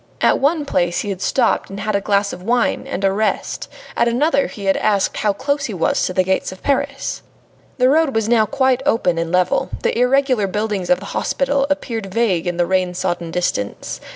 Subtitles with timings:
[0.19, 3.69] At one place he had stopped and had a glass of wine and a rest,
[3.95, 7.21] at another he had asked how close he was to the gates of Paris.
[7.77, 12.11] The road was now quite open and level; the irregular buildings of the hospital appeared
[12.11, 14.01] vague in the rain sodden distance.